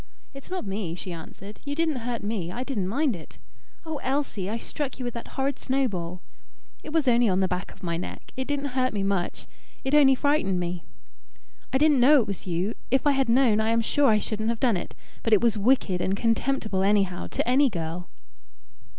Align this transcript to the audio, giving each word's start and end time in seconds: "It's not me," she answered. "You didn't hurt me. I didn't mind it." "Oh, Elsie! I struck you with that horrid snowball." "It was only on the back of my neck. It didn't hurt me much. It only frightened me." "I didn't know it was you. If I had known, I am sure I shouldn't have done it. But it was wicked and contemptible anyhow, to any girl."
"It's 0.33 0.49
not 0.49 0.65
me," 0.65 0.95
she 0.95 1.13
answered. 1.13 1.61
"You 1.63 1.75
didn't 1.75 1.97
hurt 1.97 2.23
me. 2.23 2.51
I 2.51 2.63
didn't 2.63 2.87
mind 2.87 3.15
it." 3.15 3.37
"Oh, 3.85 3.97
Elsie! 3.97 4.49
I 4.49 4.57
struck 4.57 4.97
you 4.97 5.05
with 5.05 5.13
that 5.13 5.27
horrid 5.37 5.59
snowball." 5.59 6.21
"It 6.83 6.91
was 6.91 7.07
only 7.07 7.29
on 7.29 7.39
the 7.39 7.47
back 7.47 7.71
of 7.71 7.83
my 7.83 7.97
neck. 7.97 8.31
It 8.35 8.47
didn't 8.47 8.73
hurt 8.73 8.93
me 8.93 9.03
much. 9.03 9.45
It 9.83 9.93
only 9.93 10.15
frightened 10.15 10.59
me." 10.59 10.85
"I 11.71 11.77
didn't 11.77 11.99
know 11.99 12.19
it 12.21 12.25
was 12.25 12.47
you. 12.47 12.73
If 12.89 13.05
I 13.05 13.11
had 13.11 13.29
known, 13.29 13.59
I 13.61 13.69
am 13.69 13.81
sure 13.81 14.07
I 14.09 14.17
shouldn't 14.17 14.49
have 14.49 14.59
done 14.59 14.75
it. 14.75 14.95
But 15.21 15.33
it 15.33 15.41
was 15.41 15.55
wicked 15.55 16.01
and 16.01 16.17
contemptible 16.17 16.81
anyhow, 16.81 17.27
to 17.27 17.47
any 17.47 17.69
girl." 17.69 18.09